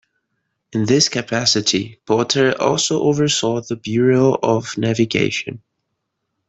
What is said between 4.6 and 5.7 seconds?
Navigation.